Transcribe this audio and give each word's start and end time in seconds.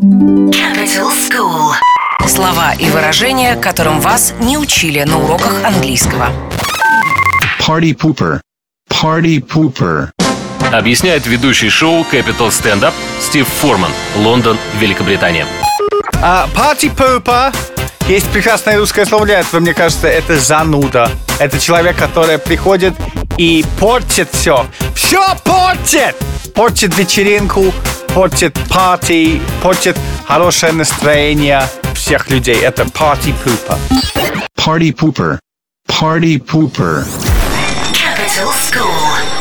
Capital 0.00 1.12
School. 1.12 1.74
Слова 2.26 2.72
и 2.72 2.88
выражения, 2.88 3.54
которым 3.54 4.00
вас 4.00 4.32
не 4.40 4.56
учили 4.56 5.02
на 5.02 5.18
уроках 5.18 5.52
английского. 5.62 6.28
Party 7.60 7.94
pooper. 7.94 8.40
Party 8.90 9.44
pooper. 9.46 10.08
Объясняет 10.72 11.26
ведущий 11.26 11.68
шоу 11.68 12.06
Capital 12.10 12.48
Stand 12.48 12.80
Up 12.80 12.94
Стив 13.20 13.46
Форман, 13.46 13.90
Лондон, 14.16 14.56
Великобритания. 14.78 15.46
А 16.22 16.48
party 16.54 16.90
pooper 16.96 17.54
есть 18.08 18.26
прекрасное 18.30 18.78
русское 18.78 19.04
слово 19.04 19.26
для 19.26 19.40
этого, 19.40 19.60
мне 19.60 19.74
кажется, 19.74 20.08
это 20.08 20.38
зануда. 20.38 21.10
Это 21.38 21.60
человек, 21.60 21.98
который 21.98 22.38
приходит 22.38 22.94
и 23.36 23.66
портит 23.78 24.30
все. 24.32 24.64
Все 24.94 25.22
портит! 25.44 26.16
Портит 26.54 26.96
вечеринку, 26.96 27.72
портит 28.13 28.57
пати, 28.69 29.41
портит 29.61 29.97
хорошее 30.27 30.71
настроение 30.73 31.63
всех 31.95 32.29
людей. 32.29 32.57
Это 32.61 32.83
party 32.83 33.33
pooper. 33.43 33.77
Party 34.57 34.91
pooper. 34.93 35.39
Party 35.87 36.39
pooper. 36.39 37.05
Capital 37.93 38.51
School. 38.53 39.38